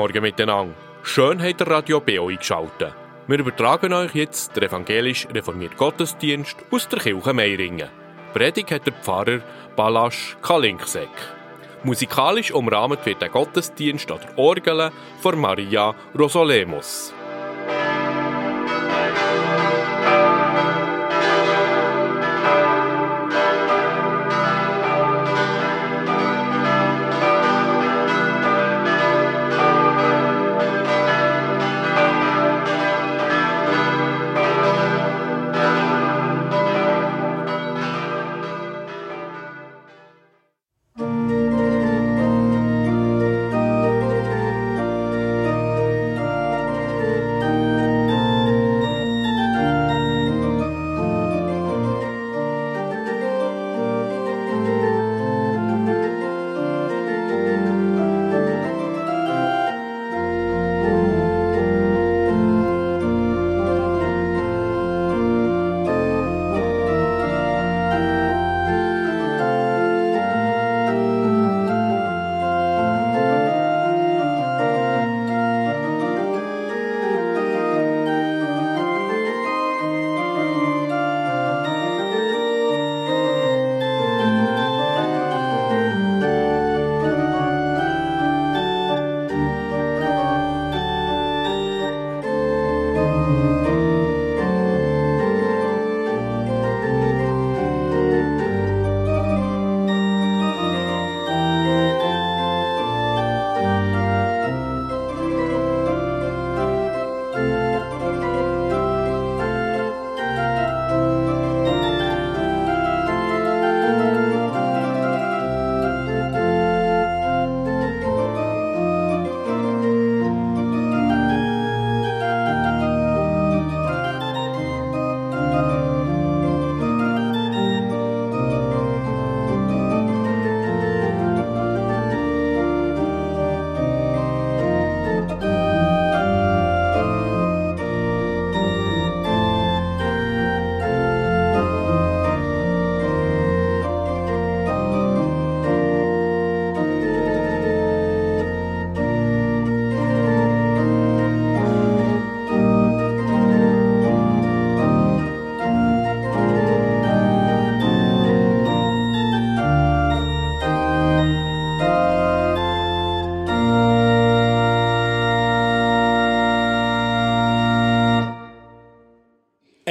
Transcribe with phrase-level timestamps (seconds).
[0.00, 0.74] Morgen miteinander.
[1.02, 2.94] Schön habt ihr Radio BO eingeschaltet.
[3.26, 7.90] Wir übertragen euch jetzt den evangelisch reformierten Gottesdienst aus der Kirche Meiringen.
[8.32, 9.40] Predigt hat der Pfarrer
[9.76, 11.10] Balasch Kalinkseck.
[11.84, 14.90] Musikalisch umrahmt wird der Gottesdienst an der Orgel
[15.20, 17.12] von Maria Rosolemos.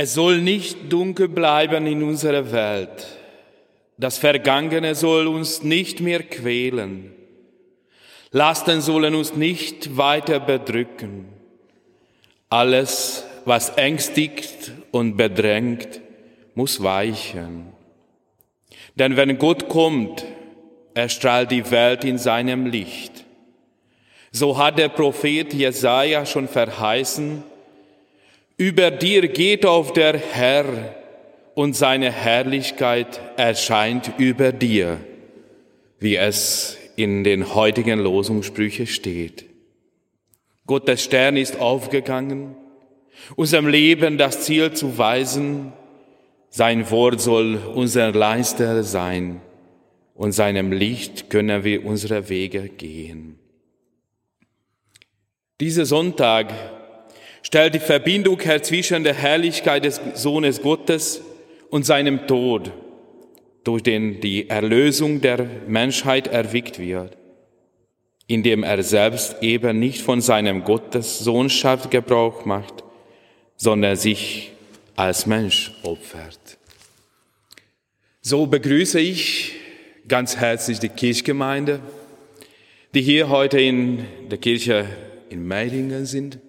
[0.01, 3.05] Es soll nicht dunkel bleiben in unserer Welt.
[3.97, 7.11] Das Vergangene soll uns nicht mehr quälen.
[8.31, 11.25] Lasten sollen uns nicht weiter bedrücken.
[12.47, 15.99] Alles, was ängstigt und bedrängt,
[16.55, 17.65] muss weichen.
[18.95, 20.23] Denn wenn Gott kommt,
[20.93, 23.25] erstrahlt die Welt in seinem Licht.
[24.31, 27.43] So hat der Prophet Jesaja schon verheißen,
[28.59, 30.65] über dir geht auf der Herr
[31.55, 34.99] und seine Herrlichkeit erscheint über dir,
[35.99, 39.45] wie es in den heutigen Losungssprüchen steht.
[40.67, 42.53] Gottes Stern ist aufgegangen,
[43.37, 45.71] unserem Leben das Ziel zu weisen.
[46.49, 49.39] Sein Wort soll unser Leister sein
[50.15, 53.39] und seinem Licht können wir unsere Wege gehen.
[55.61, 56.78] Dieser Sonntag
[57.41, 61.21] stellt die Verbindung her zwischen der Herrlichkeit des Sohnes Gottes
[61.69, 62.71] und seinem Tod,
[63.63, 67.17] durch den die Erlösung der Menschheit erwickt wird,
[68.27, 72.83] indem er selbst eben nicht von seinem Gottessohnschaft Gebrauch macht,
[73.55, 74.51] sondern sich
[74.95, 76.57] als Mensch opfert.
[78.21, 79.53] So begrüße ich
[80.07, 81.79] ganz herzlich die Kirchgemeinde,
[82.93, 84.85] die hier heute in der Kirche
[85.29, 86.39] in Meidingen sind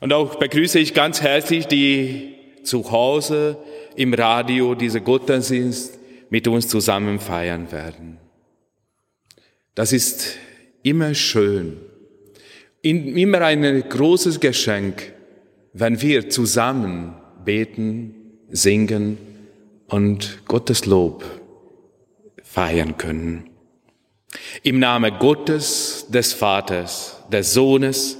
[0.00, 3.58] und auch begrüße ich ganz herzlich die zu Hause
[3.96, 5.98] im Radio diese Gottesdienst
[6.30, 8.18] mit uns zusammen feiern werden.
[9.74, 10.36] Das ist
[10.82, 11.76] immer schön,
[12.82, 15.12] immer ein großes Geschenk,
[15.72, 17.14] wenn wir zusammen
[17.44, 18.14] beten,
[18.50, 19.18] singen
[19.88, 21.24] und Gottes Lob
[22.42, 23.50] feiern können.
[24.62, 28.19] Im Namen Gottes, des Vaters, des Sohnes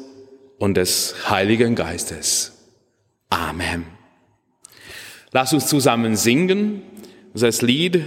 [0.61, 2.53] und des Heiligen Geistes.
[3.31, 3.87] Amen.
[5.33, 6.83] Lass uns zusammen singen
[7.35, 8.03] das Lied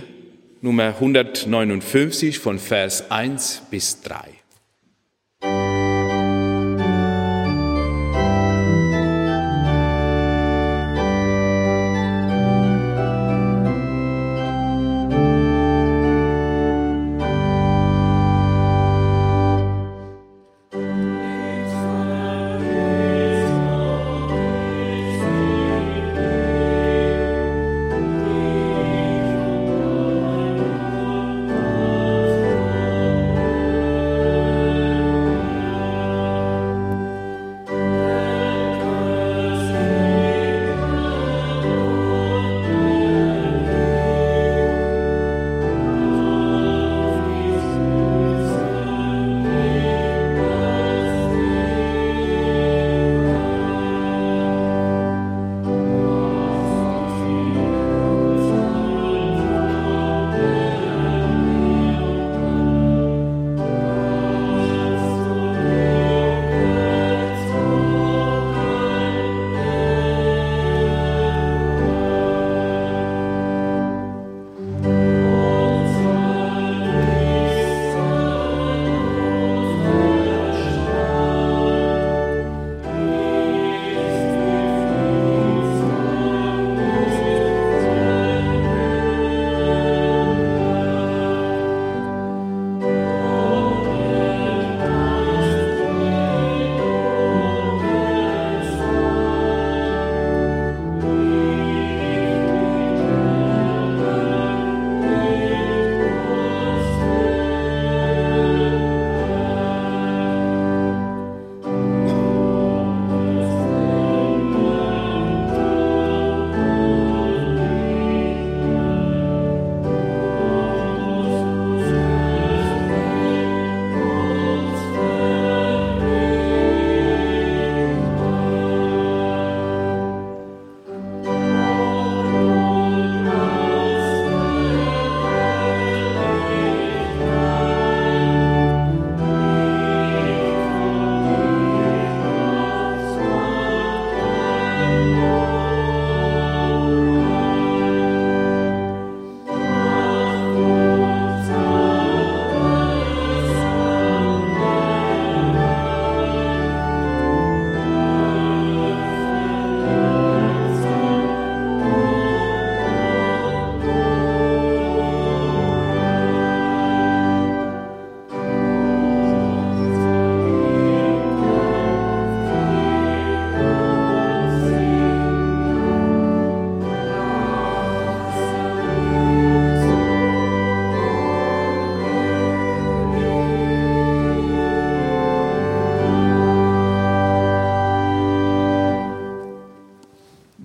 [0.61, 4.42] Nummer 159 von Vers 1 bis 3.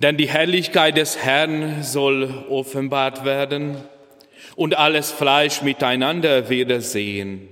[0.01, 3.75] Denn die Herrlichkeit des Herrn soll offenbart werden
[4.55, 7.49] und alles Fleisch miteinander wiedersehen.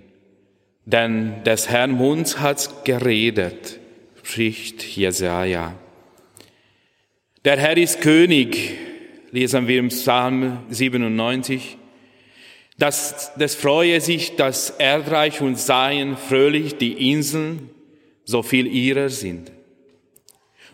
[0.85, 3.81] Denn des Herrn Mund hat geredet,
[4.23, 5.73] spricht Jesaja.
[7.43, 8.77] Der Herr ist König,
[9.31, 11.77] lesen wir im Psalm 97.
[12.77, 17.71] Das, das freue sich das Erdreich und seien fröhlich die Inseln,
[18.23, 19.51] so viel ihrer sind.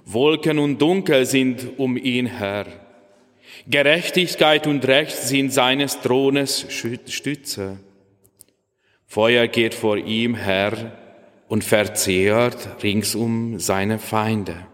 [0.05, 2.65] Wolken und Dunkel sind um ihn her.
[3.67, 7.79] Gerechtigkeit und Recht sind seines Thrones Stütze.
[9.07, 10.98] Feuer geht vor ihm her
[11.48, 14.67] und verzehrt ringsum seine Feinde.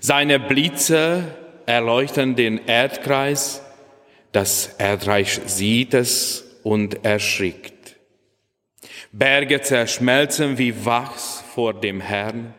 [0.00, 1.34] Seine Blitze
[1.66, 3.62] erleuchten den Erdkreis,
[4.32, 7.96] das Erdreich sieht es und erschrickt.
[9.12, 12.52] Berge zerschmelzen wie Wachs vor dem Herrn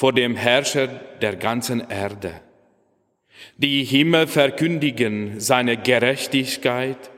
[0.00, 0.86] vor dem Herrscher
[1.20, 2.40] der ganzen Erde.
[3.58, 7.10] Die Himmel verkündigen seine Gerechtigkeit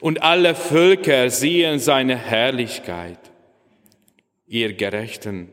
[0.00, 3.20] und alle Völker sehen seine Herrlichkeit.
[4.48, 5.48] Ihr Gerechten,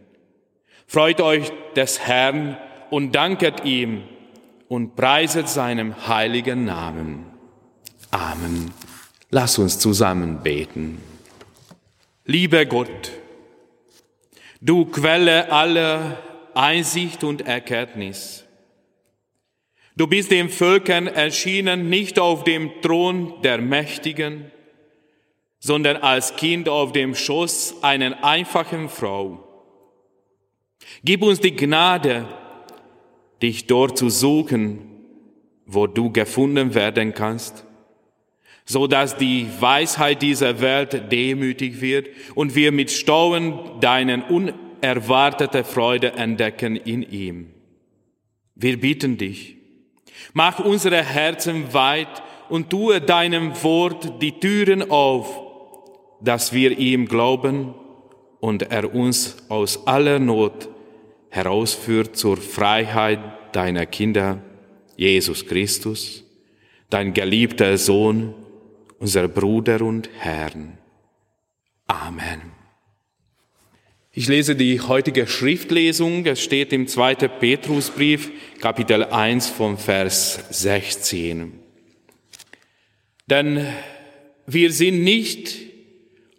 [0.88, 2.58] freut euch des Herrn
[2.90, 4.02] und danket ihm
[4.68, 7.28] und preiset seinem heiligen Namen.
[8.10, 8.72] Amen.
[9.30, 10.98] Lass uns zusammen beten.
[12.26, 13.12] Lieber Gott,
[14.60, 16.18] du Quelle aller
[16.55, 18.46] Einsicht und Erkenntnis.
[19.96, 24.51] Du bist den Völkern erschienen nicht auf dem Thron der Mächtigen,
[25.60, 29.48] sondern als Kind auf dem Schoß einer einfachen Frau.
[31.03, 32.27] Gib uns die Gnade,
[33.41, 34.79] dich dort zu suchen,
[35.65, 37.65] wo du gefunden werden kannst,
[38.65, 44.24] so dass die Weisheit dieser Welt demütig wird und wir mit Stauen deinen
[44.82, 47.54] erwartete Freude entdecken in ihm.
[48.56, 49.58] Wir bitten dich,
[50.34, 55.42] mach unsere Herzen weit und tue deinem Wort die Türen auf,
[56.20, 57.74] dass wir ihm glauben
[58.40, 60.70] und er uns aus aller Not
[61.30, 63.20] herausführt zur Freiheit
[63.54, 64.40] deiner Kinder,
[64.98, 66.24] Jesus Christus,
[66.90, 68.34] dein geliebter Sohn,
[69.00, 70.78] unser Bruder und Herrn.
[71.88, 72.61] Amen.
[74.13, 76.25] Ich lese die heutige Schriftlesung.
[76.25, 77.15] Es steht im 2.
[77.15, 81.53] Petrusbrief, Kapitel 1 vom Vers 16.
[83.27, 83.65] Denn
[84.46, 85.60] wir sind nicht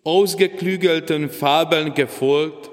[0.05, 2.69] ausgeklügelten Fabeln gefolgt,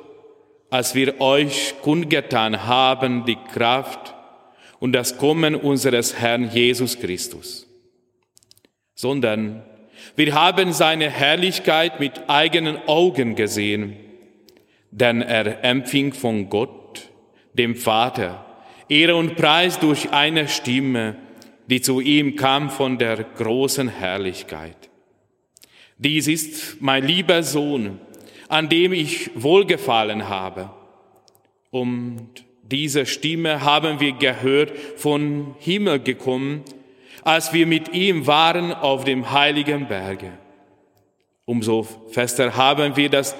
[0.70, 4.14] als wir euch kundgetan haben die Kraft
[4.82, 7.68] und das Kommen unseres Herrn Jesus Christus,
[8.96, 9.64] sondern
[10.18, 14.09] wir haben seine Herrlichkeit mit eigenen Augen gesehen
[14.92, 17.10] denn er empfing von Gott,
[17.54, 18.46] dem Vater,
[18.88, 21.16] Ehre und Preis durch eine Stimme,
[21.68, 24.90] die zu ihm kam von der großen Herrlichkeit.
[25.98, 28.00] Dies ist mein lieber Sohn,
[28.48, 30.72] an dem ich wohlgefallen habe.
[31.70, 32.28] Und
[32.64, 36.64] diese Stimme haben wir gehört von Himmel gekommen,
[37.24, 40.32] als wir mit ihm waren auf dem heiligen Berge.
[41.46, 43.36] Umso fester haben wir das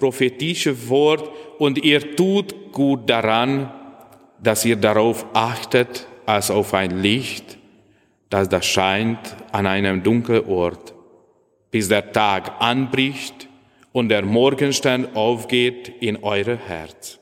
[0.00, 3.70] prophetische Wort und ihr tut gut daran,
[4.42, 7.58] dass ihr darauf achtet, als auf ein Licht,
[8.28, 9.18] das da scheint
[9.52, 10.94] an einem dunklen Ort,
[11.70, 13.48] bis der Tag anbricht
[13.92, 17.18] und der Morgenstern aufgeht in euer Herz.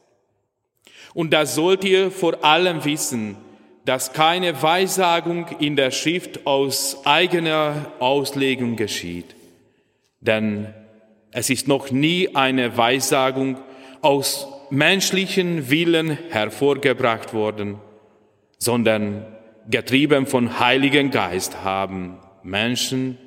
[1.15, 3.37] Und das sollt ihr vor allem wissen,
[3.85, 9.35] dass keine Weissagung in der Schrift aus eigener Auslegung geschieht.
[10.21, 10.75] Denn
[11.31, 13.59] es ist noch nie eine Weissagung
[14.01, 17.79] aus menschlichen Willen hervorgebracht worden,
[18.59, 19.27] sondern
[19.69, 23.19] getrieben von Heiligen Geist haben Menschen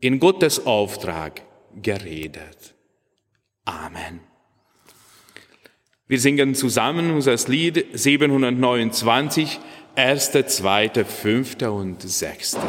[0.00, 1.42] in Gottes Auftrag
[1.80, 2.74] geredet.
[3.64, 4.20] Amen.
[6.06, 9.58] Wir singen zusammen unser Lied 729,
[9.96, 12.60] erste, zweite, fünfte und sechste.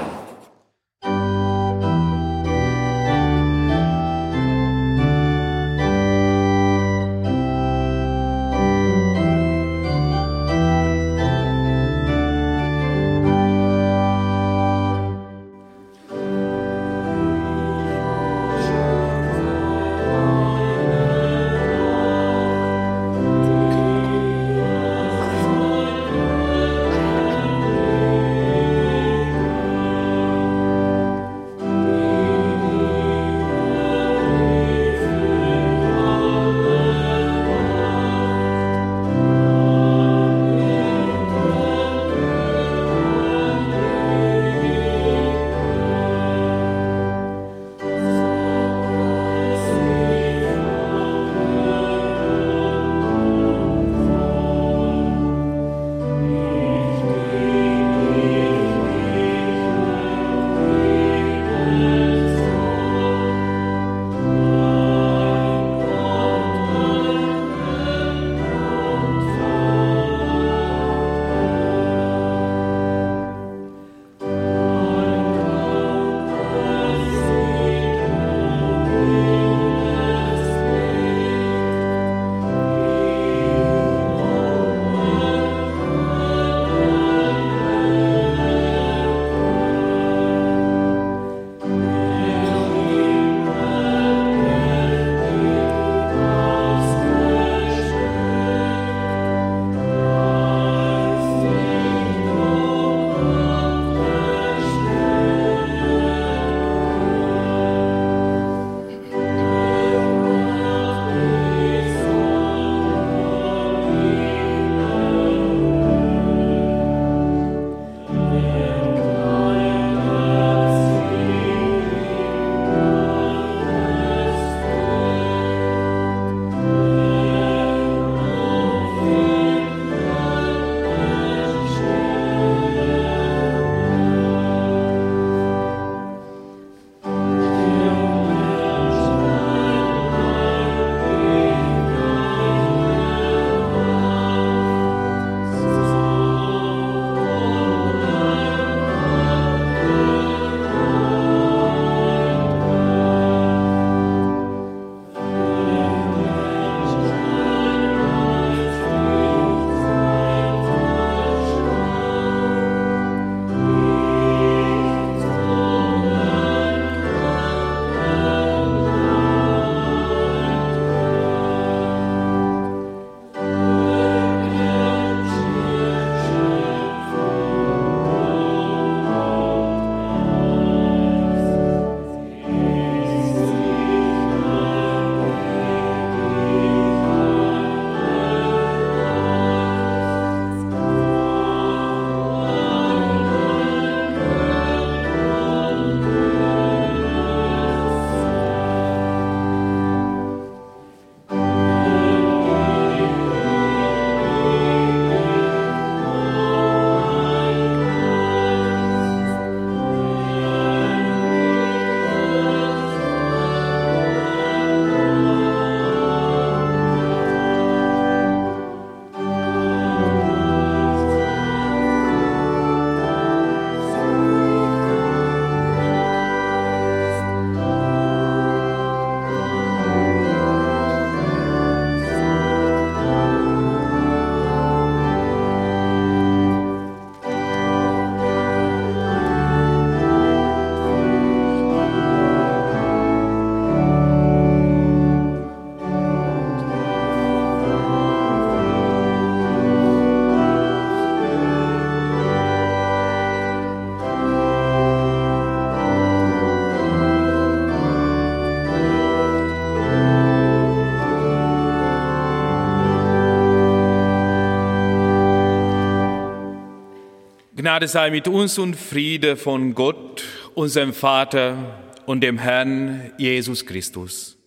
[267.66, 270.24] Gnade sei mit uns und Friede von Gott,
[270.54, 274.38] unserem Vater und dem Herrn Jesus Christus.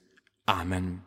[0.47, 1.03] Amen.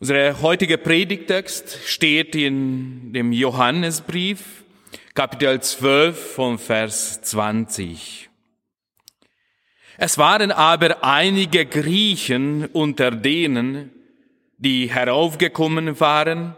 [0.00, 4.64] Unser heutiger Predigtext steht in dem Johannesbrief,
[5.14, 8.28] Kapitel 12 von Vers 20.
[9.98, 13.92] Es waren aber einige Griechen unter denen,
[14.56, 16.56] die heraufgekommen waren,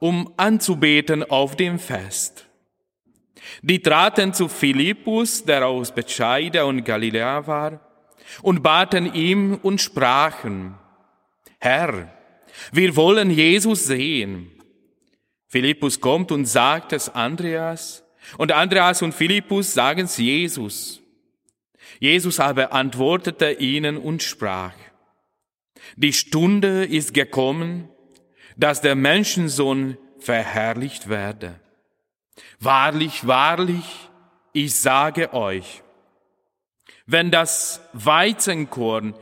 [0.00, 2.47] um anzubeten auf dem Fest.
[3.62, 7.80] Die traten zu Philippus, der aus Bethsaida und Galiläa war,
[8.42, 10.74] und baten ihm und sprachen,
[11.58, 12.12] Herr,
[12.72, 14.50] wir wollen Jesus sehen.
[15.48, 18.04] Philippus kommt und sagt es Andreas,
[18.36, 21.00] und Andreas und Philippus sagen es Jesus.
[21.98, 24.74] Jesus aber antwortete ihnen und sprach,
[25.96, 27.88] die Stunde ist gekommen,
[28.56, 31.60] dass der Menschensohn verherrlicht werde.
[32.60, 34.08] Wahrlich, wahrlich,
[34.52, 35.82] ich sage euch,
[37.06, 39.14] wenn das Weizenkorn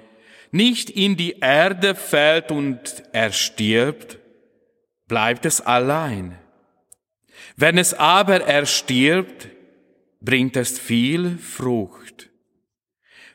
[0.50, 4.18] nicht in die Erde fällt und erstirbt,
[5.06, 6.38] bleibt es allein.
[7.56, 9.48] Wenn es aber erstirbt,
[10.20, 12.30] bringt es viel Frucht.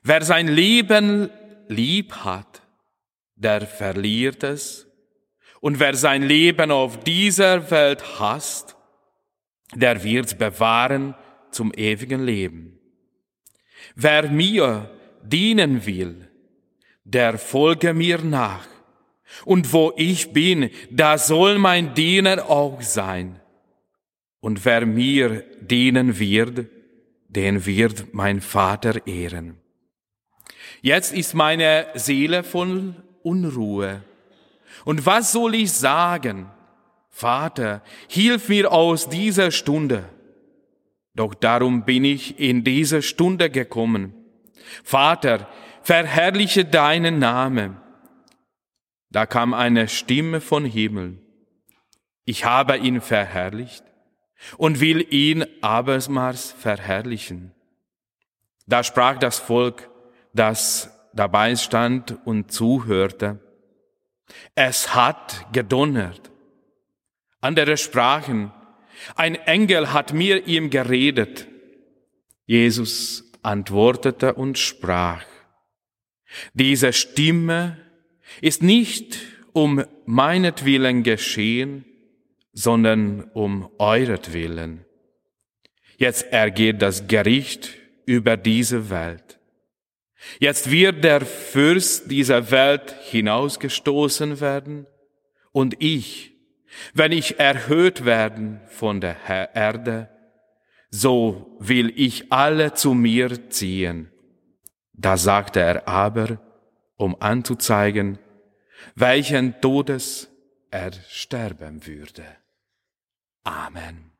[0.04, 1.30] Wer sein Leben
[1.67, 2.62] lieb hat,
[3.36, 4.88] der verliert es.
[5.60, 8.76] Und wer sein Leben auf dieser Welt hasst,
[9.75, 11.15] der wird's bewahren
[11.51, 12.79] zum ewigen Leben.
[13.95, 14.89] Wer mir
[15.23, 16.27] dienen will,
[17.03, 18.67] der folge mir nach.
[19.45, 23.39] Und wo ich bin, da soll mein Diener auch sein.
[24.39, 26.67] Und wer mir dienen wird,
[27.27, 29.57] den wird mein Vater ehren.
[30.81, 34.03] Jetzt ist meine Seele voll Unruhe.
[34.84, 36.49] Und was soll ich sagen?
[37.12, 40.06] Vater, hilf mir aus dieser Stunde.
[41.13, 44.13] Doch darum bin ich in diese Stunde gekommen.
[44.84, 45.47] Vater,
[45.84, 47.78] verherrliche deinen Namen.
[49.10, 51.19] Da kam eine Stimme von Himmel.
[52.24, 53.84] Ich habe ihn verherrlicht
[54.58, 57.52] und will ihn abermals verherrlichen.
[58.67, 59.89] Da sprach das Volk,
[60.34, 63.39] das dabei stand und zuhörte.
[64.56, 66.31] Es hat gedonnert.
[67.41, 68.51] Andere sprachen,
[69.15, 71.47] ein Engel hat mir ihm geredet.
[72.45, 75.25] Jesus antwortete und sprach,
[76.54, 77.77] diese Stimme
[78.41, 79.19] ist nicht
[79.54, 81.86] um meinetwillen geschehen,
[82.54, 84.86] sondern um euretwillen.
[85.97, 87.71] Jetzt ergeht das Gericht
[88.06, 89.39] über diese Welt.
[90.39, 94.86] Jetzt wird der Fürst dieser Welt hinausgestoßen werden
[95.51, 96.31] und ich,
[96.93, 99.17] wenn ich erhöht werden von der
[99.55, 100.10] Erde,
[100.89, 104.12] so will ich alle zu mir ziehen.
[104.93, 106.39] Da sagte er aber,
[106.97, 108.19] um anzuzeigen,
[108.95, 110.29] welchen Todes
[110.69, 112.25] er sterben würde.
[113.43, 114.12] Amen.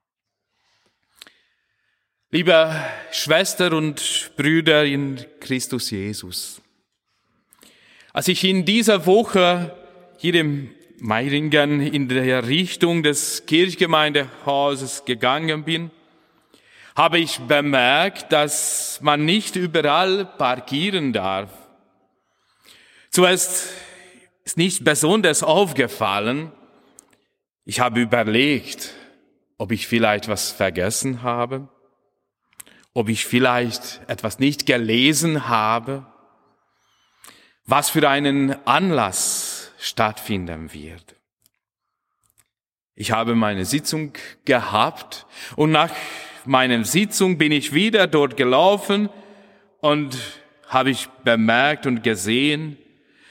[2.32, 2.74] Liebe
[3.12, 6.62] Schwester und Brüder in Christus Jesus,
[8.14, 9.76] als ich in dieser Woche
[10.18, 15.92] hier im Meiringen in der Richtung des Kirchgemeindehauses gegangen bin,
[16.96, 21.50] habe ich bemerkt, dass man nicht überall parkieren darf.
[23.10, 23.70] Zuerst
[24.46, 26.52] ist nicht besonders aufgefallen.
[27.66, 28.94] Ich habe überlegt,
[29.58, 31.68] ob ich vielleicht was vergessen habe
[32.94, 36.06] ob ich vielleicht etwas nicht gelesen habe,
[37.66, 39.51] was für einen Anlass
[39.82, 41.16] stattfinden wird.
[42.96, 44.14] Ich habe meine Sitzung
[44.46, 45.92] gehabt und nach
[46.46, 49.10] meiner Sitzung bin ich wieder dort gelaufen
[49.80, 50.18] und
[50.68, 52.78] habe ich bemerkt und gesehen,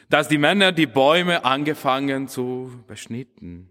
[0.08, 3.70] dass die Männer die Bäume angefangen zu beschnitten.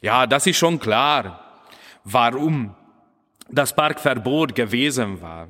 [0.00, 1.62] Ja, das ist schon klar.
[2.04, 2.74] Warum?
[3.52, 5.48] das Parkverbot gewesen war.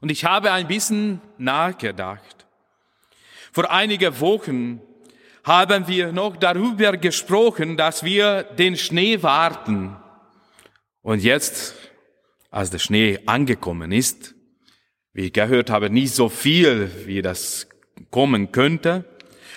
[0.00, 2.46] Und ich habe ein bisschen nachgedacht.
[3.52, 4.80] Vor einigen Wochen
[5.46, 9.94] haben wir noch darüber gesprochen, dass wir den Schnee warten.
[11.02, 11.76] Und jetzt,
[12.50, 14.34] als der Schnee angekommen ist,
[15.12, 17.68] wie ich gehört habe, nicht so viel, wie das
[18.10, 19.04] kommen könnte,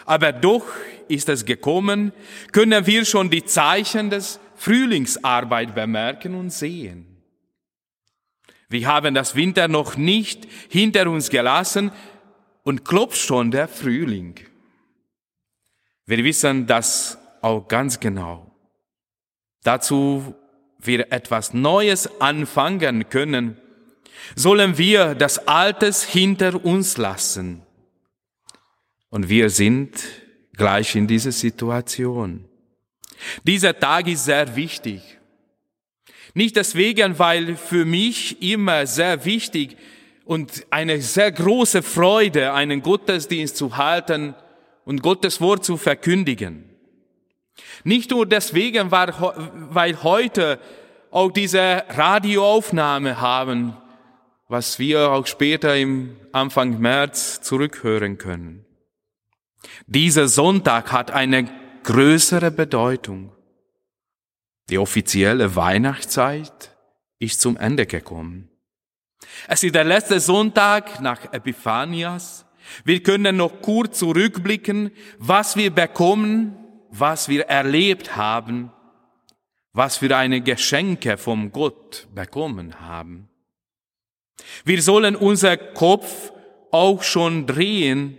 [0.05, 0.63] aber doch
[1.07, 2.13] ist es gekommen,
[2.51, 7.17] können wir schon die Zeichen des Frühlingsarbeit bemerken und sehen.
[8.69, 11.91] Wir haben das Winter noch nicht hinter uns gelassen
[12.61, 14.35] und klopft schon der Frühling.
[16.09, 18.49] Wir wissen das auch ganz genau.
[19.61, 20.33] Dazu
[20.79, 23.59] wir etwas Neues anfangen können,
[24.35, 27.61] sollen wir das Altes hinter uns lassen.
[29.11, 30.03] Und wir sind
[30.53, 32.45] gleich in dieser Situation.
[33.43, 35.19] Dieser Tag ist sehr wichtig.
[36.33, 39.77] Nicht deswegen, weil für mich immer sehr wichtig
[40.25, 44.33] und eine sehr große Freude, einen Gottesdienst zu halten
[44.89, 46.67] und Gottes Wort zu verkündigen.
[47.83, 50.59] Nicht nur deswegen, weil heute
[51.11, 53.77] auch diese Radioaufnahme haben,
[54.47, 58.65] was wir auch später im Anfang März zurückhören können.
[59.85, 61.47] Dieser Sonntag hat eine
[61.83, 63.31] größere Bedeutung.
[64.71, 66.75] Die offizielle Weihnachtszeit
[67.19, 68.49] ist zum Ende gekommen.
[69.47, 72.47] Es ist der letzte Sonntag nach Epiphanias.
[72.83, 76.55] Wir können noch kurz zurückblicken, was wir bekommen,
[76.89, 78.71] was wir erlebt haben,
[79.73, 83.29] was für eine Geschenke vom Gott bekommen haben.
[84.65, 86.31] Wir sollen unser Kopf
[86.71, 88.17] auch schon drehen,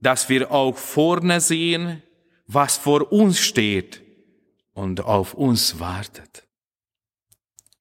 [0.00, 2.02] dass wir auch vorne sehen,
[2.46, 4.02] was vor uns steht
[4.72, 6.46] und auf uns wartet.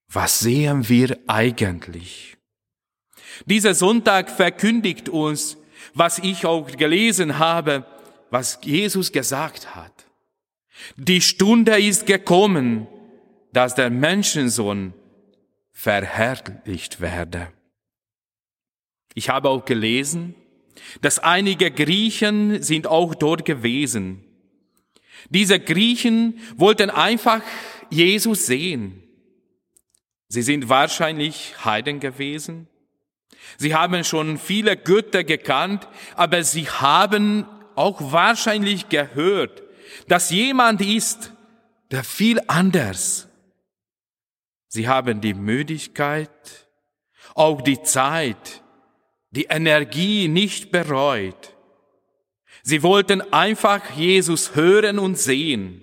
[0.09, 2.37] Was sehen wir eigentlich?
[3.45, 5.57] Dieser Sonntag verkündigt uns,
[5.97, 7.85] was ich auch gelesen habe,
[8.29, 10.05] was Jesus gesagt hat.
[10.95, 12.87] Die Stunde ist gekommen,
[13.51, 14.93] dass der Menschensohn
[15.71, 17.51] verherrlicht werde.
[19.15, 20.35] Ich habe auch gelesen,
[21.01, 24.23] dass einige Griechen sind auch dort gewesen.
[25.29, 27.41] Diese Griechen wollten einfach
[27.89, 29.01] Jesus sehen.
[30.27, 32.67] Sie sind wahrscheinlich Heiden gewesen.
[33.57, 39.63] Sie haben schon viele Götter gekannt, aber sie haben auch wahrscheinlich gehört,
[40.07, 41.33] dass jemand ist,
[41.91, 43.27] der viel anders.
[44.67, 46.67] Sie haben die Müdigkeit,
[47.35, 48.63] auch die Zeit,
[49.31, 51.55] die Energie nicht bereut.
[52.63, 55.81] Sie wollten einfach Jesus hören und sehen.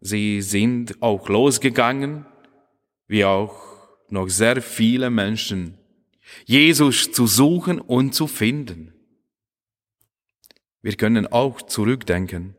[0.00, 2.26] Sie sind auch losgegangen,
[3.06, 3.54] wie auch
[4.08, 5.78] noch sehr viele Menschen,
[6.46, 8.92] Jesus zu suchen und zu finden.
[10.82, 12.54] Wir können auch zurückdenken.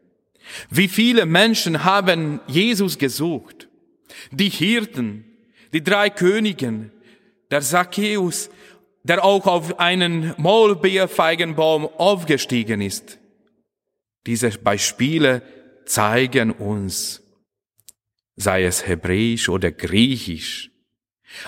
[0.70, 3.70] Wie viele Menschen haben Jesus gesucht?
[4.32, 5.26] Die Hirten,
[5.74, 6.92] die drei Königen,
[7.50, 8.50] der Zacchaeus,
[9.04, 13.20] der auch auf einen Maulbeerfeigenbaum aufgestiegen ist.
[14.28, 15.42] Diese Beispiele
[15.86, 17.24] zeigen uns,
[18.36, 20.70] sei es hebräisch oder griechisch,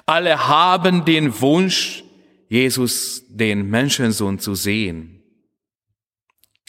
[0.06, 2.03] alle haben den Wunsch,
[2.54, 5.24] Jesus, den Menschensohn, zu sehen.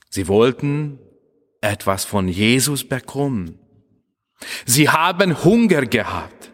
[0.09, 0.99] Sie wollten
[1.61, 3.59] etwas von Jesus bekommen.
[4.65, 6.53] Sie haben Hunger gehabt,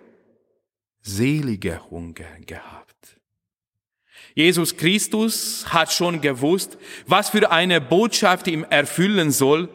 [1.00, 3.20] selige Hunger gehabt.
[4.34, 9.68] Jesus Christus hat schon gewusst, was für eine Botschaft ihm erfüllen soll.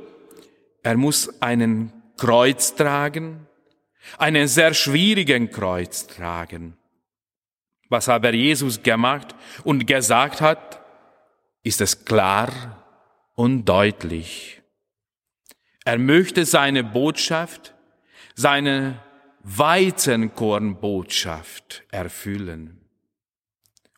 [0.84, 3.48] Er muss einen Kreuz tragen,
[4.18, 6.76] einen sehr schwierigen Kreuz tragen.
[7.90, 10.82] Was aber Jesus gemacht und gesagt hat,
[11.64, 12.84] ist es klar
[13.36, 14.64] und deutlich.
[15.84, 17.76] Er möchte seine Botschaft,
[18.34, 19.04] seine
[19.44, 22.82] Weizenkornbotschaft erfüllen.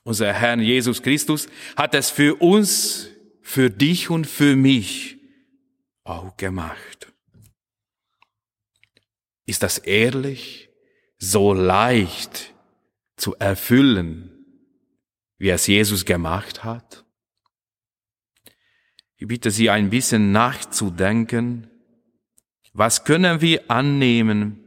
[0.04, 3.10] Unser Herr Jesus Christus hat es für uns,
[3.42, 5.18] für dich und für mich
[6.04, 7.14] auch gemacht.
[9.46, 10.70] Ist das ehrlich,
[11.18, 12.54] so leicht
[13.18, 14.32] zu erfüllen,
[15.38, 17.06] wie es Jesus gemacht hat?
[19.18, 21.70] Ich bitte Sie ein bisschen nachzudenken,
[22.74, 24.64] was können wir annehmen?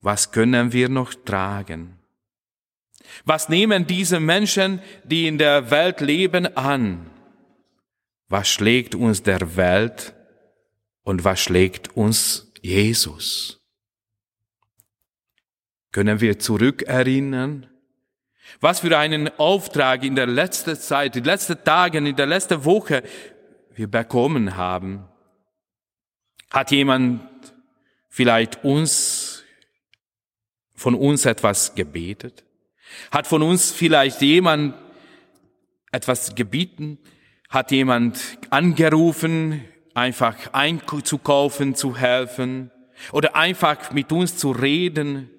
[0.00, 1.98] Was können wir noch tragen?
[3.24, 7.10] Was nehmen diese Menschen, die in der Welt leben, an?
[8.28, 10.14] Was schlägt uns der Welt
[11.02, 13.61] und was schlägt uns Jesus?
[15.92, 17.66] Können wir zurückerinnern?
[18.60, 22.64] Was für einen Auftrag in der letzten Zeit, in den letzten Tagen, in der letzten
[22.64, 23.02] Woche
[23.74, 25.04] wir bekommen haben.
[26.50, 27.22] Hat jemand
[28.08, 29.42] vielleicht uns,
[30.74, 32.44] von uns etwas gebetet?
[33.10, 34.74] Hat von uns vielleicht jemand
[35.90, 36.98] etwas gebeten?
[37.48, 38.18] Hat jemand
[38.50, 42.70] angerufen, einfach einzukaufen, zu helfen?
[43.12, 45.30] Oder einfach mit uns zu reden?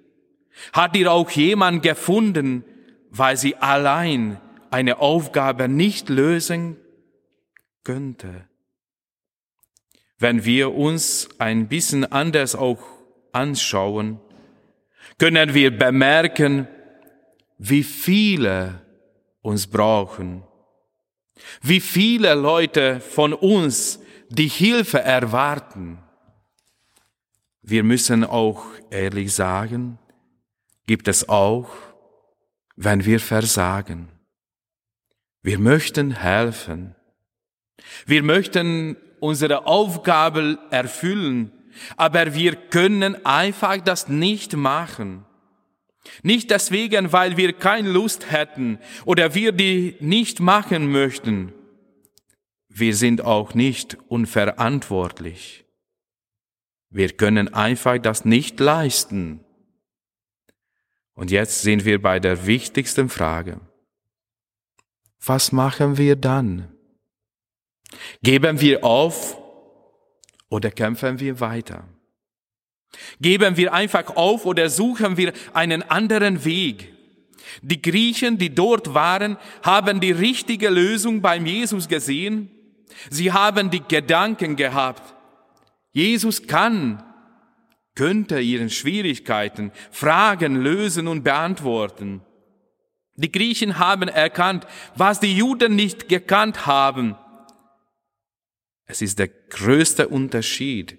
[0.71, 2.63] Hat dir auch jemand gefunden,
[3.09, 4.39] weil sie allein
[4.71, 6.77] eine Aufgabe nicht lösen
[7.83, 8.47] könnte?
[10.23, 12.81] wenn wir uns ein bisschen anders auch
[13.33, 14.21] anschauen,
[15.19, 16.65] können wir bemerken,
[17.57, 18.81] wie viele
[19.41, 20.43] uns brauchen,
[21.61, 25.99] wie viele Leute von uns die Hilfe erwarten.
[27.61, 29.99] Wir müssen auch ehrlich sagen,
[30.85, 31.69] gibt es auch,
[32.75, 34.09] wenn wir versagen.
[35.41, 36.95] Wir möchten helfen,
[38.05, 41.51] Wir möchten unsere Aufgabe erfüllen,
[41.97, 45.25] aber wir können einfach das nicht machen.
[46.21, 51.53] Nicht deswegen, weil wir keine Lust hätten oder wir die nicht machen möchten.
[52.67, 55.65] Wir sind auch nicht unverantwortlich.
[56.89, 59.39] Wir können einfach das nicht leisten.
[61.15, 63.59] Und jetzt sind wir bei der wichtigsten Frage.
[65.25, 66.69] Was machen wir dann?
[68.23, 69.37] Geben wir auf
[70.49, 71.87] oder kämpfen wir weiter?
[73.21, 76.93] Geben wir einfach auf oder suchen wir einen anderen Weg?
[77.61, 82.49] Die Griechen, die dort waren, haben die richtige Lösung beim Jesus gesehen.
[83.09, 85.13] Sie haben die Gedanken gehabt.
[85.91, 87.03] Jesus kann,
[87.95, 92.21] könnte ihren Schwierigkeiten, Fragen lösen und beantworten.
[93.15, 97.15] Die Griechen haben erkannt, was die Juden nicht gekannt haben.
[98.85, 100.97] Es ist der größte Unterschied.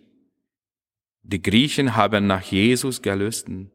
[1.22, 3.70] Die Griechen haben nach Jesus gelüsten.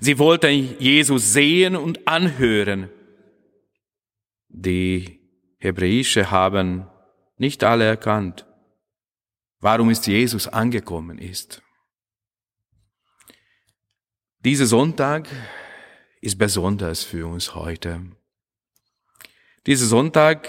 [0.00, 2.90] Sie wollten Jesus sehen und anhören.
[4.48, 5.20] Die
[5.58, 6.86] Hebräische haben
[7.36, 8.46] nicht alle erkannt,
[9.60, 11.62] warum ist Jesus angekommen ist.
[14.44, 15.28] Dieser Sonntag
[16.20, 18.02] ist besonders für uns heute.
[19.66, 20.48] Dieser Sonntag,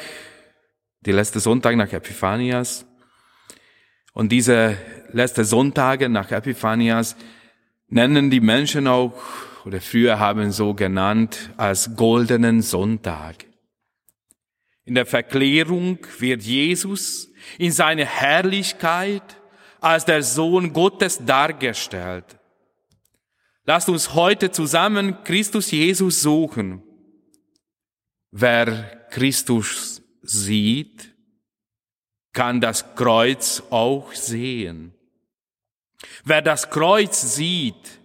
[1.01, 2.85] die letzte Sonntag nach Epiphanias
[4.13, 4.77] und diese
[5.11, 7.15] letzte Sonntage nach Epiphanias
[7.87, 9.19] nennen die Menschen auch
[9.65, 13.45] oder früher haben so genannt als goldenen Sonntag.
[14.85, 19.23] In der Verklärung wird Jesus in seiner Herrlichkeit
[19.81, 22.38] als der Sohn Gottes dargestellt.
[23.69, 26.81] Lasst uns heute zusammen Christus Jesus suchen.
[28.31, 31.13] Wer Christus sieht,
[32.33, 34.95] kann das Kreuz auch sehen.
[36.23, 37.99] Wer das Kreuz sieht,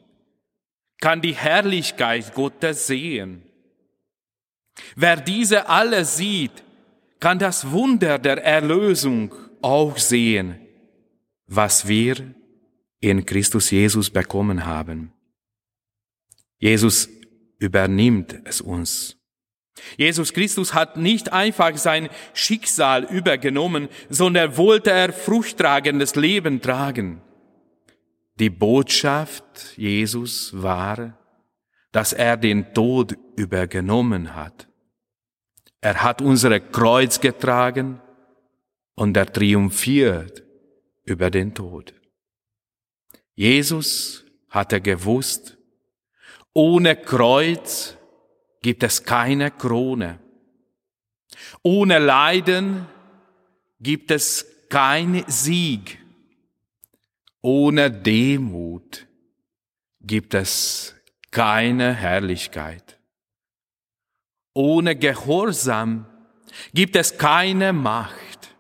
[1.01, 3.43] kann die Herrlichkeit Gottes sehen.
[4.97, 6.63] Wer diese alle sieht,
[7.21, 10.61] kann das Wunder der Erlösung auch sehen,
[11.47, 12.35] was wir
[13.01, 15.15] in Christus Jesus bekommen haben.
[16.65, 17.11] Jesus
[17.59, 19.19] übernimmt es uns.
[19.99, 27.21] Jesus Christus hat nicht einfach sein Schicksal übergenommen, sondern wollte er fruchttragendes Leben tragen.
[28.37, 31.19] Die Botschaft Jesus war,
[31.93, 34.67] dass er den Tod übergenommen hat.
[35.83, 38.01] Er hat unsere Kreuz getragen
[38.95, 40.45] und er triumphiert
[41.05, 41.93] über den Tod.
[43.35, 45.59] Jesus hatte gewusst,
[46.55, 47.97] ohne Kreuz
[48.63, 50.21] gibt es keine Krone.
[51.63, 52.87] Ohne Leiden
[53.81, 55.99] gibt es kein Sieg.
[57.43, 59.07] Ohne Demut
[60.01, 60.95] gibt es
[61.31, 62.99] keine Herrlichkeit.
[64.55, 66.07] Ohne Gehorsam
[66.73, 68.55] gibt es keine Macht.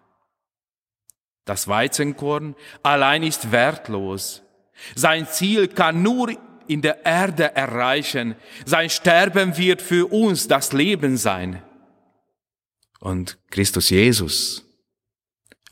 [1.45, 4.43] Das Weizenkorn allein ist wertlos.
[4.97, 6.37] Sein Ziel kann nur
[6.69, 8.37] in der Erde erreichen.
[8.65, 11.63] Sein Sterben wird für uns das Leben sein.
[13.01, 14.65] Und Christus Jesus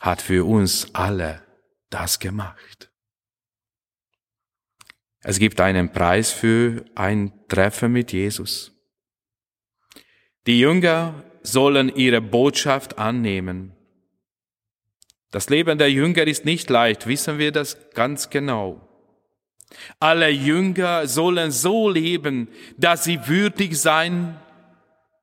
[0.00, 1.42] hat für uns alle
[1.90, 2.90] das gemacht.
[5.20, 8.72] Es gibt einen Preis für ein Treffen mit Jesus.
[10.46, 13.72] Die Jünger sollen ihre Botschaft annehmen.
[15.31, 18.91] Das Leben der Jünger ist nicht leicht, wissen wir das ganz genau.
[19.98, 24.37] Alle Jünger sollen so leben, dass sie würdig sein,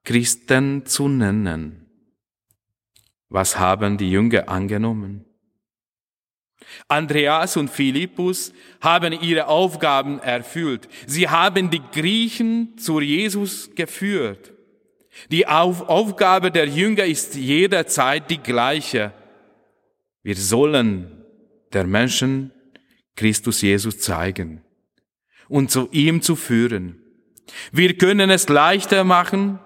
[0.04, 1.86] Christen zu nennen.
[3.30, 5.26] Was haben die Jünger angenommen?
[6.88, 10.88] Andreas und Philippus haben ihre Aufgaben erfüllt.
[11.06, 14.54] Sie haben die Griechen zu Jesus geführt.
[15.32, 19.12] Die Aufgabe der Jünger ist jederzeit die gleiche.
[20.24, 21.24] Wir sollen
[21.74, 22.52] der Menschen
[23.20, 24.64] Christus Jesus zeigen
[25.50, 27.02] und zu ihm zu führen.
[27.74, 29.60] Wir können es leichter machen,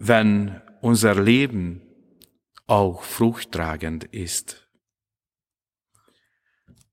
[0.00, 1.80] wenn unser Leben
[2.66, 4.66] auch fruchttragend ist.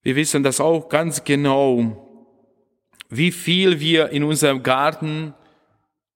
[0.04, 2.06] Wir wissen das auch ganz genau,
[3.10, 5.34] wie viel wir in unserem Garten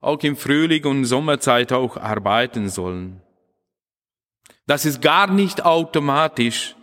[0.02, 3.24] auch im Frühling und Sommerzeit auch arbeiten sollen.
[4.68, 6.76] Das ist gar nicht automatisch,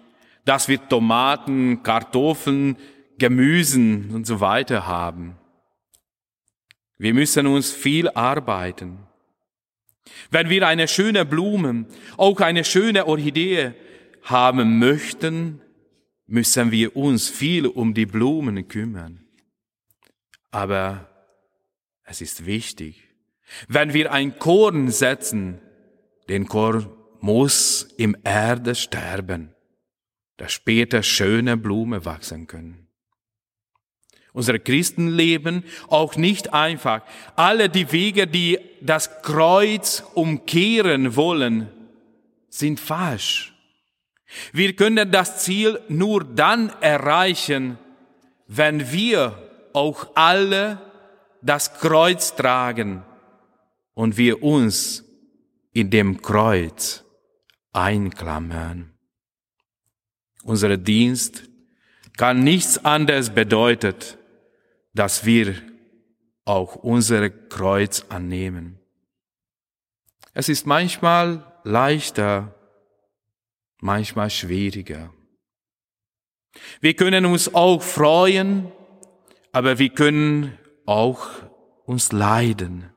[0.44, 2.76] dass wir Tomaten, Kartoffeln,
[3.18, 5.36] Gemüsen und so weiter haben.
[6.98, 8.98] Wir müssen uns viel arbeiten.
[10.30, 13.74] Wenn wir eine schöne Blume, auch eine schöne Orchidee
[14.22, 15.60] haben möchten,
[16.26, 19.24] müssen wir uns viel um die Blumen kümmern.
[20.50, 21.08] Aber
[22.04, 23.08] es ist wichtig,
[23.68, 25.60] wenn wir ein Korn setzen,
[26.28, 29.54] den Korn muss im Erde sterben,
[30.40, 32.86] dass später schöne Blumen wachsen können.
[34.32, 37.02] Unser Christenleben auch nicht einfach.
[37.36, 41.68] Alle die Wege, die das Kreuz umkehren wollen,
[42.48, 43.52] sind falsch.
[44.54, 47.76] Wir können das Ziel nur dann erreichen,
[48.46, 49.36] wenn wir
[49.74, 50.80] auch alle
[51.42, 53.02] das Kreuz tragen
[53.92, 55.04] und wir uns
[55.74, 57.04] in dem Kreuz
[57.74, 58.89] einklammern.
[60.42, 61.48] Unser Dienst
[62.16, 64.18] kann nichts anderes bedeutet,
[64.94, 65.54] dass wir
[66.44, 68.78] auch unser Kreuz annehmen.
[70.32, 72.54] Es ist manchmal leichter,
[73.80, 75.12] manchmal schwieriger.
[76.80, 78.72] Wir können uns auch freuen,
[79.52, 81.28] aber wir können auch
[81.84, 82.90] uns leiden.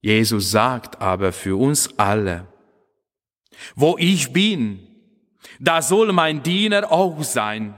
[0.00, 2.46] Jesus sagt aber für uns alle,
[3.74, 4.91] wo ich bin,
[5.60, 7.74] da soll mein Diener auch sein.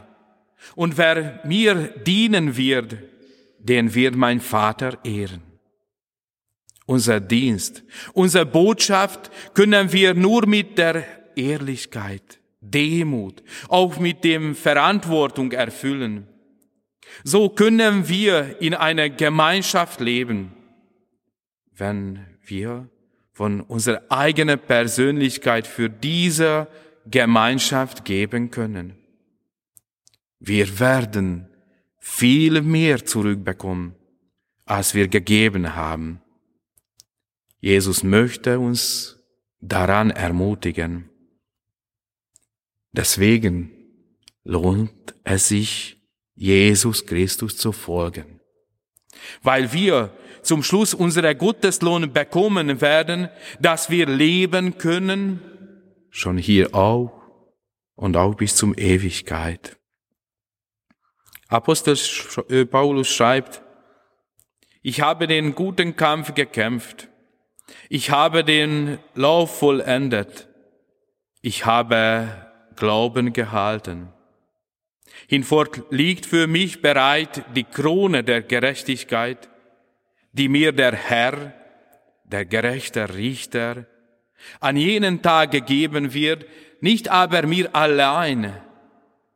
[0.75, 1.75] Und wer mir
[2.07, 2.97] dienen wird,
[3.59, 5.43] den wird mein Vater ehren.
[6.87, 11.05] Unser Dienst, unsere Botschaft können wir nur mit der
[11.35, 16.29] Ehrlichkeit, Demut, auch mit dem Verantwortung erfüllen.
[17.23, 20.53] So können wir in einer Gemeinschaft leben,
[21.73, 22.89] wenn wir
[23.33, 26.69] von unserer eigenen Persönlichkeit für diese
[27.07, 28.97] Gemeinschaft geben können.
[30.41, 31.49] Wir werden
[31.99, 33.95] viel mehr zurückbekommen,
[34.65, 36.21] als wir gegeben haben.
[37.61, 39.19] Jesus möchte uns
[39.61, 41.09] daran ermutigen.
[42.93, 43.71] Deswegen
[44.45, 45.97] lohnt es sich,
[46.35, 48.41] Jesus Christus zu folgen.
[49.43, 53.29] Weil wir zum Schluss unsere Gotteslohn bekommen werden,
[53.61, 55.41] dass wir leben können,
[56.15, 57.11] schon hier auch
[57.97, 59.77] und auch bis zum Ewigkeit.
[61.49, 61.99] Apostel
[62.49, 63.63] äh, Paulus schreibt,
[64.81, 67.09] ich habe den guten Kampf gekämpft,
[67.89, 70.49] ich habe den Lauf vollendet,
[71.43, 72.47] ich habe
[72.77, 74.13] Glauben gehalten.
[75.27, 79.49] Hinfort liegt für mich bereit die Krone der Gerechtigkeit,
[80.33, 81.55] die mir der Herr,
[82.25, 83.87] der gerechte Richter,
[84.61, 86.47] an jenen Tag gegeben wird,
[86.81, 88.55] nicht aber mir allein,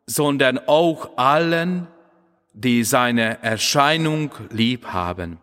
[0.06, 1.86] sondern auch allen,
[2.52, 5.38] die seine Erscheinung lieb haben.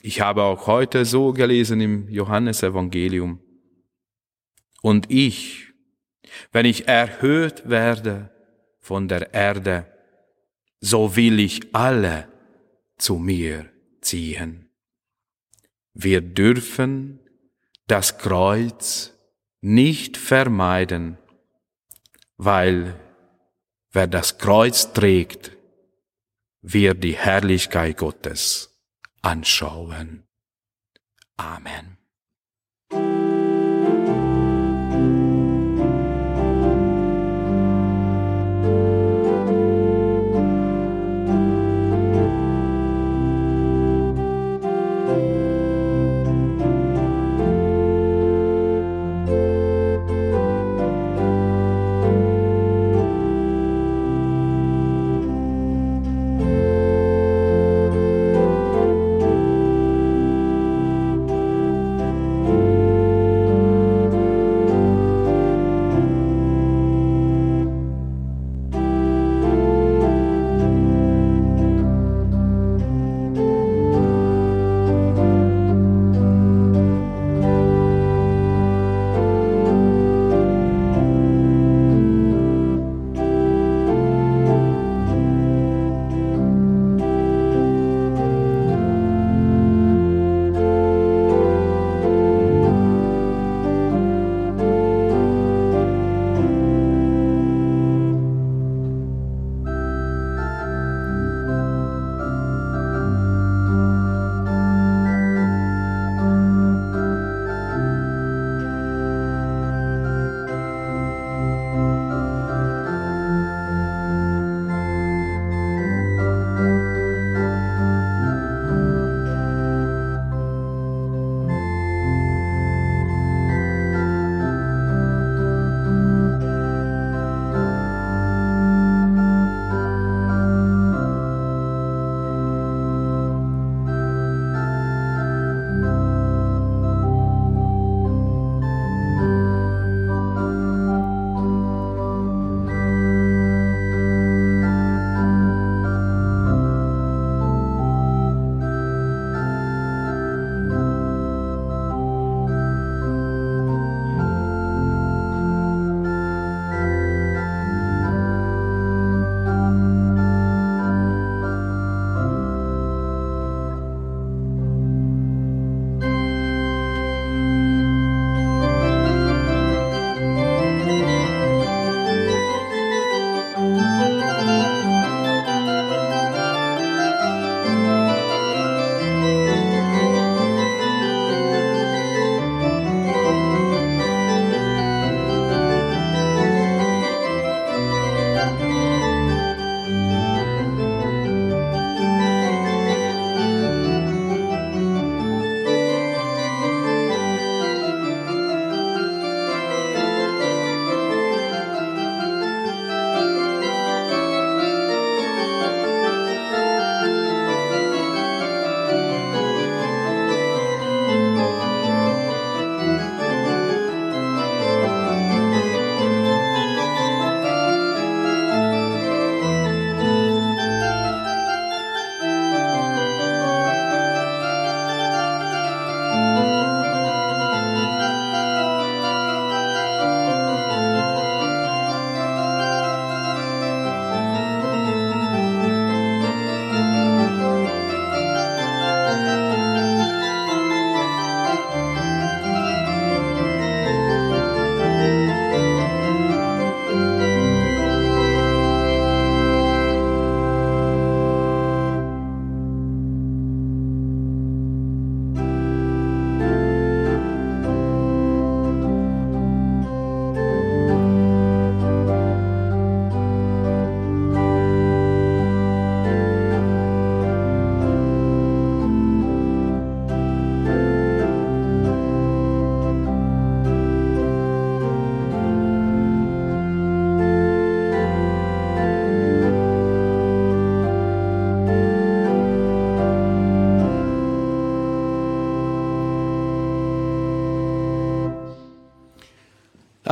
[0.00, 3.40] Ich habe auch heute so gelesen im Johannesevangelium.
[4.80, 5.72] Und ich,
[6.52, 8.30] wenn ich erhöht werde
[8.80, 9.86] von der Erde,
[10.80, 12.28] so will ich alle
[12.96, 13.68] zu mir
[14.00, 14.70] ziehen.
[15.94, 17.18] Wir dürfen
[17.88, 19.12] das Kreuz
[19.60, 21.18] nicht vermeiden,
[22.36, 22.94] weil
[23.90, 25.52] wer das Kreuz trägt,
[26.60, 28.78] wir die Herrlichkeit Gottes
[29.22, 30.28] anschauen.
[31.36, 31.97] Amen.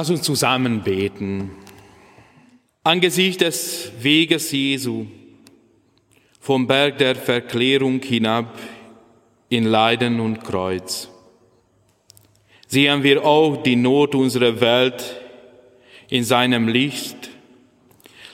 [0.06, 1.50] Lass uns zusammen beten.
[2.84, 5.06] Angesichts des Weges Jesu
[6.38, 8.56] vom Berg der Verklärung hinab
[9.48, 11.08] in Leiden und Kreuz
[12.68, 15.20] sehen wir auch die Not unserer Welt
[16.08, 17.30] in seinem Licht.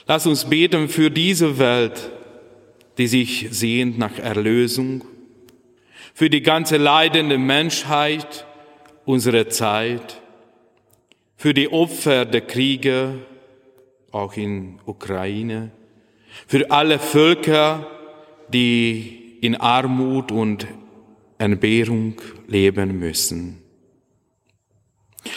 [0.05, 2.11] Lass uns beten für diese Welt,
[2.99, 5.03] die sich sehnt nach Erlösung,
[6.13, 8.45] für die ganze leidende Menschheit
[9.05, 10.21] unserer Zeit,
[11.43, 13.15] für die Opfer der Kriege,
[14.13, 15.71] auch in Ukraine,
[16.47, 17.85] für alle Völker,
[18.47, 20.65] die in Armut und
[21.39, 22.13] Entbehrung
[22.47, 23.61] leben müssen.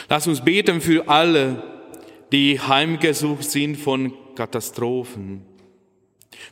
[0.09, 1.65] Lass uns beten für alle,
[2.31, 5.43] die heimgesucht sind von Katastrophen,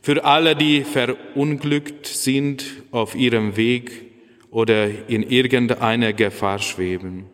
[0.03, 4.11] für alle, die verunglückt sind auf ihrem Weg
[4.51, 7.27] oder in irgendeiner Gefahr schweben,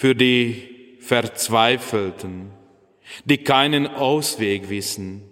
[0.00, 2.52] für die Verzweifelten,
[3.26, 5.24] die keinen Ausweg wissen,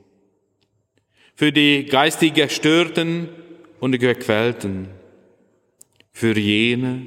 [1.35, 3.31] für die geistig Gestörten
[3.81, 4.89] und Gequälten,
[6.13, 7.07] für jene,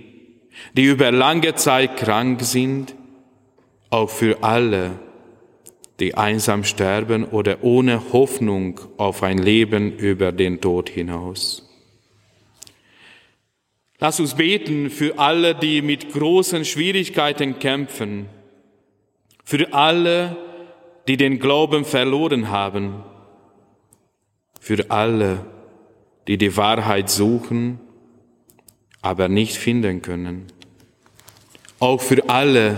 [0.74, 2.96] die über lange Zeit krank sind,
[3.92, 4.98] auch für alle,
[6.00, 11.71] die einsam sterben oder ohne Hoffnung auf ein Leben über den Tod hinaus.
[14.04, 18.26] Lass uns beten für alle, die mit großen Schwierigkeiten kämpfen,
[19.44, 20.36] für alle,
[21.08, 23.04] die den Glauben verloren haben,
[24.60, 25.46] für alle,
[26.28, 27.80] die die Wahrheit suchen,
[29.04, 30.48] aber nicht finden können,
[31.78, 32.78] auch für alle,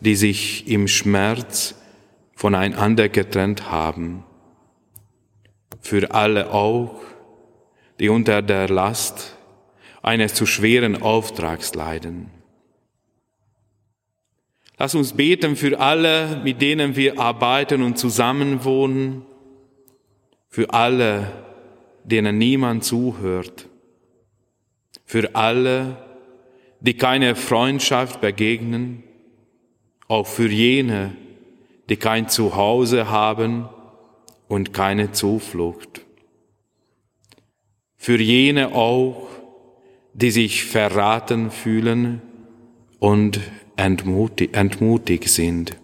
[0.00, 1.74] die sich im Schmerz
[2.34, 4.24] voneinander getrennt haben,
[5.82, 7.02] für alle auch,
[8.00, 9.35] die unter der Last
[10.06, 12.30] eines zu schweren Auftrags leiden.
[14.78, 19.22] Lass uns beten für alle, mit denen wir arbeiten und zusammenwohnen,
[20.48, 21.32] für alle,
[22.04, 23.68] denen niemand zuhört,
[25.04, 25.96] für alle,
[26.80, 29.02] die keine Freundschaft begegnen,
[30.06, 31.16] auch für jene,
[31.88, 33.68] die kein Zuhause haben
[34.46, 36.02] und keine Zuflucht.
[37.96, 39.35] Für jene auch,
[40.16, 42.22] die sich verraten fühlen
[42.98, 43.38] und
[43.76, 45.76] entmutig, entmutigt sind.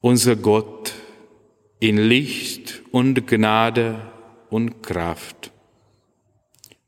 [0.00, 0.94] Unser Gott
[1.78, 4.00] in Licht und Gnade
[4.50, 5.52] und Kraft.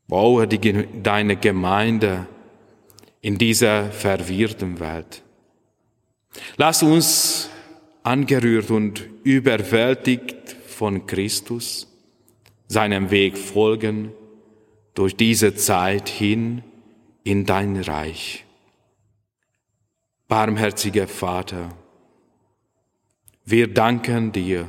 [0.09, 2.27] Baue die, deine Gemeinde
[3.21, 5.23] in dieser verwirrten Welt.
[6.57, 7.49] Lass uns
[8.03, 11.87] angerührt und überwältigt von Christus
[12.67, 14.11] seinem Weg folgen
[14.93, 16.63] durch diese Zeit hin
[17.23, 18.45] in dein Reich.
[20.27, 21.69] Barmherziger Vater,
[23.45, 24.67] wir danken dir,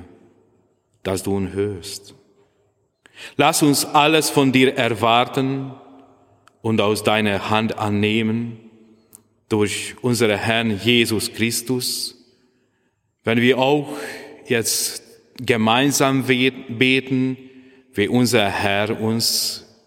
[1.02, 2.14] dass du uns hörst.
[3.36, 5.72] Lass uns alles von dir erwarten
[6.62, 8.58] und aus deiner Hand annehmen
[9.48, 12.16] durch unseren Herrn Jesus Christus,
[13.24, 13.96] wenn wir auch
[14.46, 15.02] jetzt
[15.36, 17.36] gemeinsam beten,
[17.92, 19.71] wie unser Herr uns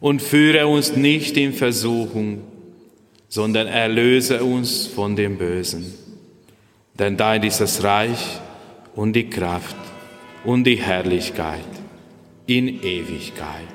[0.00, 2.42] Und führe uns nicht in Versuchung,
[3.28, 5.92] sondern erlöse uns von dem Bösen.
[6.98, 8.40] Denn dein ist das Reich
[8.94, 9.76] und die Kraft
[10.44, 11.64] und die Herrlichkeit
[12.46, 13.68] in Ewigkeit.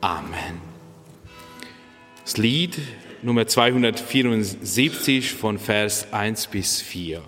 [0.00, 0.60] Amen.
[2.24, 2.78] Das Lied
[3.22, 7.22] Nummer 274 von Vers 1 bis 4.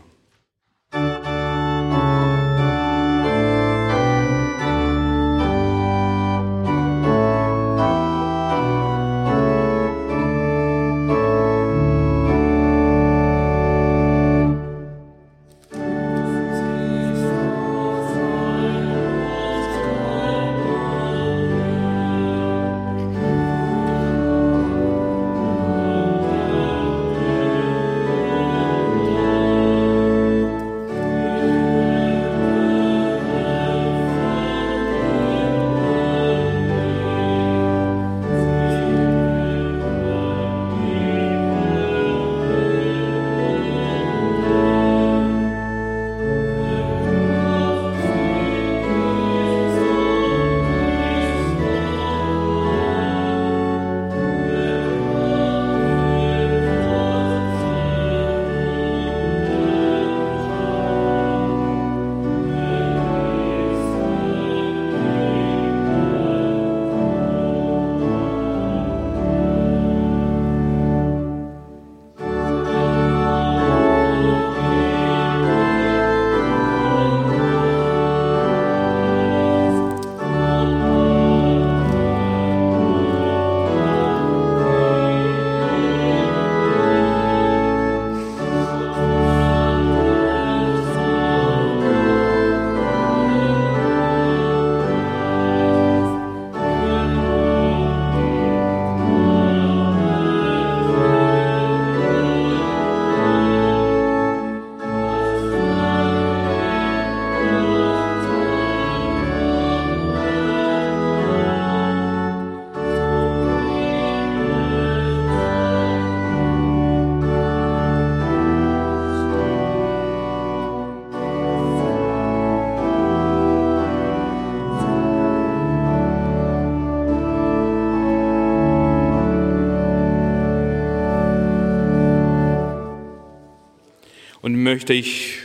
[134.63, 135.39] möchte ich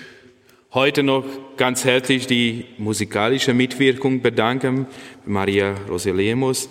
[0.74, 1.26] heute noch
[1.58, 4.86] ganz herzlich die musikalische Mitwirkung bedanken,
[5.26, 6.70] Maria Roselemos.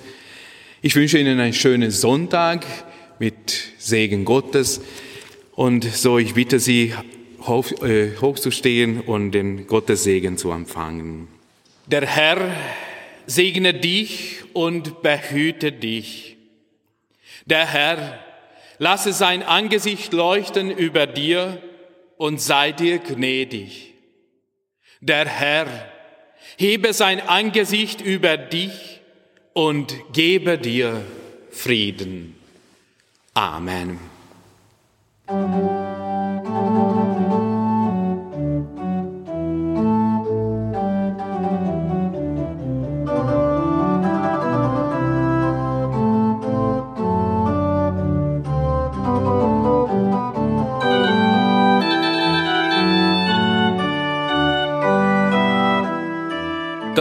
[0.81, 2.65] Ich wünsche Ihnen einen schönen Sonntag
[3.19, 4.81] mit Segen Gottes.
[5.53, 6.95] Und so, ich bitte Sie,
[7.43, 11.29] hoch, äh, hochzustehen und den Gottes Segen zu empfangen.
[11.87, 12.51] Der Herr
[13.27, 16.37] segne dich und behüte dich.
[17.47, 18.19] Der Herr
[18.79, 21.61] lasse sein Angesicht leuchten über dir
[22.17, 23.95] und sei dir gnädig.
[25.01, 25.67] Der Herr
[26.57, 29.01] hebe sein Angesicht über dich
[29.53, 31.03] und gebe dir
[31.51, 32.35] Frieden.
[33.35, 33.99] Amen.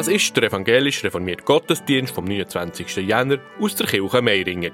[0.05, 2.97] Das ist der evangelisch reformierte Gottesdienst vom 29.
[2.97, 4.71] Jänner aus der Kirche Meiringen.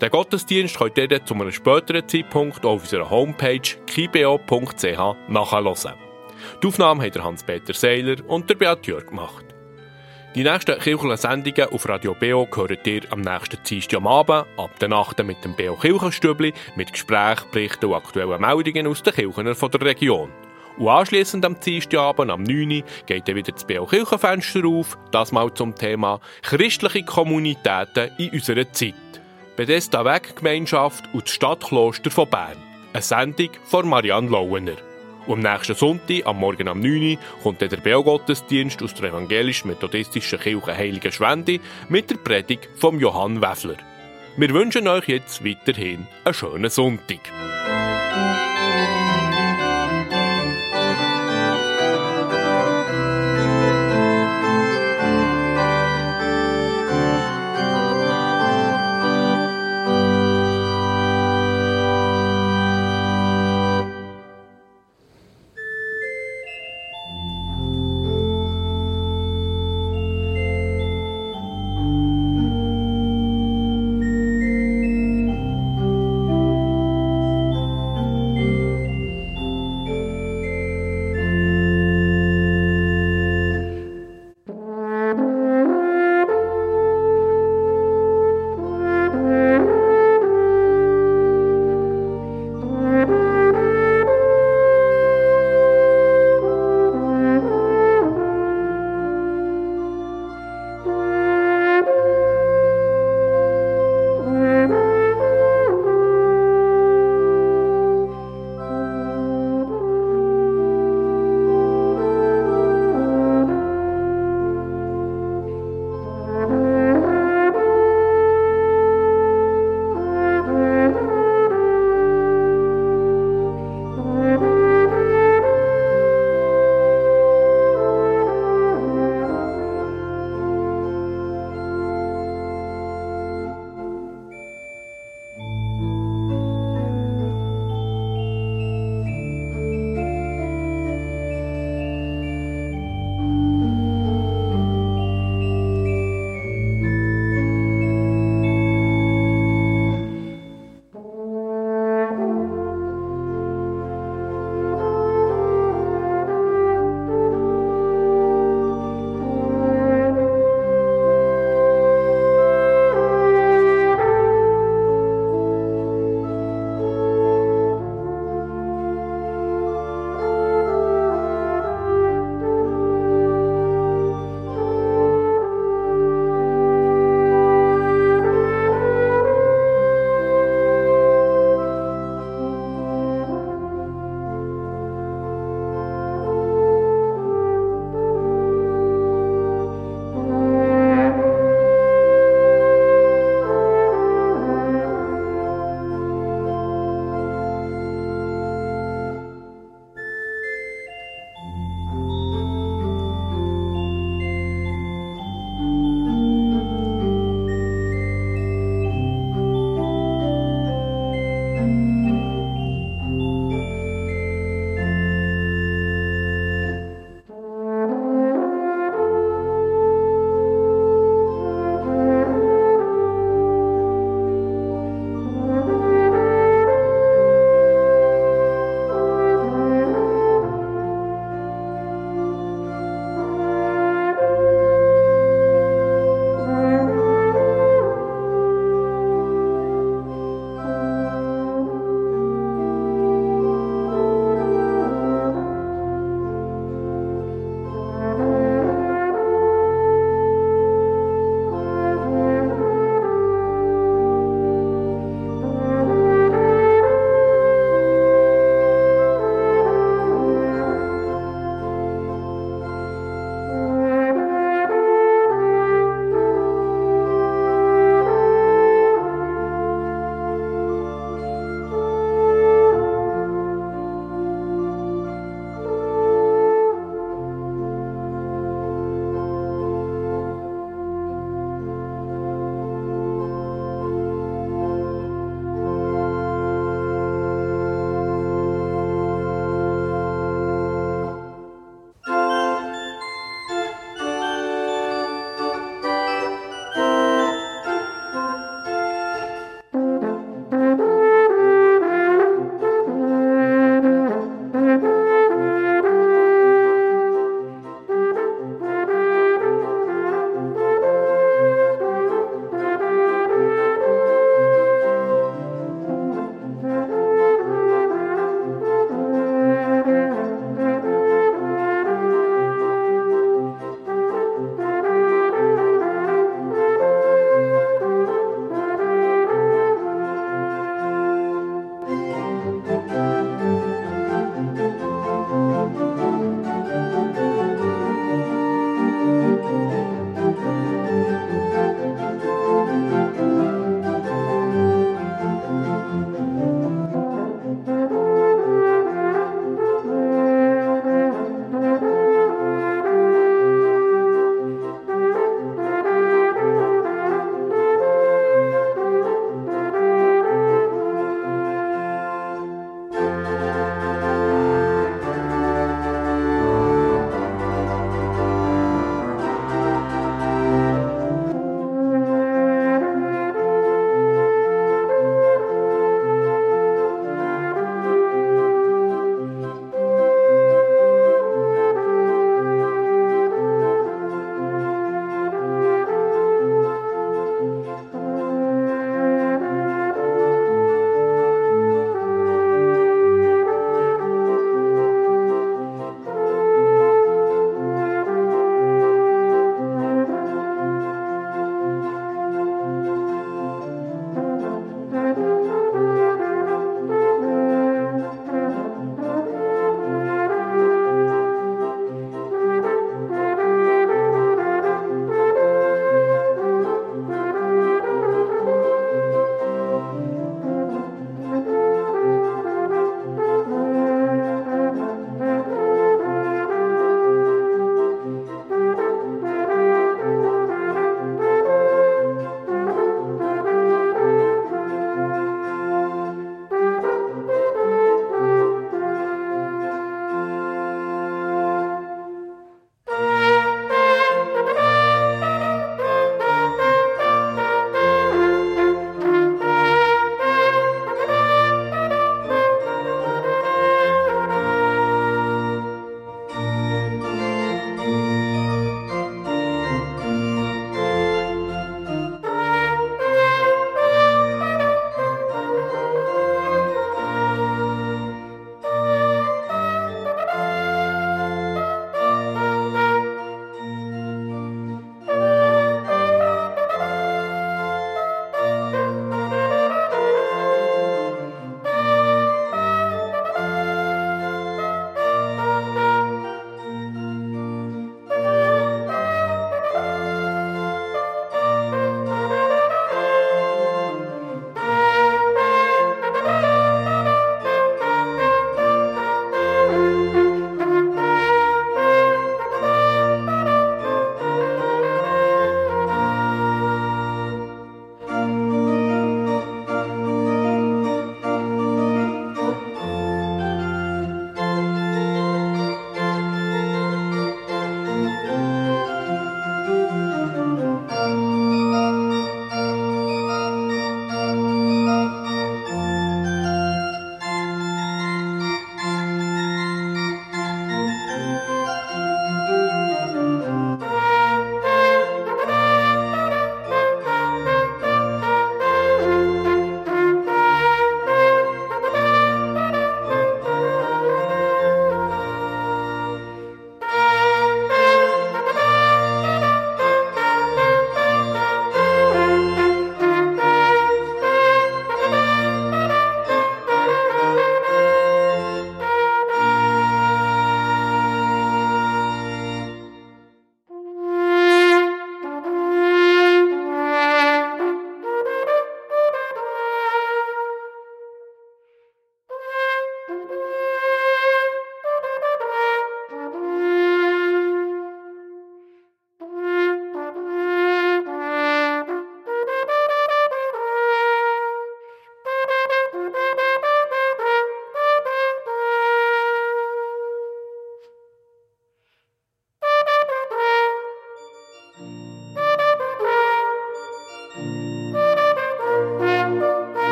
[0.00, 5.94] Den Gottesdienst könnt ihr zu einem späteren Zeitpunkt auf unserer Homepage kibeo.ch nachhören.
[6.62, 9.49] Die Aufnahme haben Hans-Peter Seiler und der Beat Jörg gemacht.
[10.36, 14.88] Die nächsten kirchlichen Sendungen auf Radio Beo hört ihr am nächsten Dienstag Abend, ab der
[14.88, 19.80] Nacht mit dem Beo Kirchenstübli, mit Gesprächen, Berichten und aktuellen Meldungen aus den Kirchen der
[19.80, 20.30] Region.
[20.78, 22.70] Und anschliessend am Dienstagabend am 9.
[22.70, 28.30] Uhr geht dann wieder das Beo Kirchenfenster auf, das mal zum Thema christliche Kommunitäten in
[28.30, 28.94] unserer Zeit.
[29.56, 32.56] Bethesda Weggemeinschaft und das Stadtkloster von Bern.
[32.92, 34.89] Eine Sendung von Marianne Lauener.
[35.30, 40.40] Und am nächsten Sonntag, am Morgen um 9 Uhr, kommt der Beogottesdienst aus der evangelisch-methodistischen
[40.40, 43.76] Kirche Heilige Schwende mit der Predigt von Johann Weffler.
[44.36, 47.20] Wir wünschen euch jetzt weiterhin einen schönen Sonntag.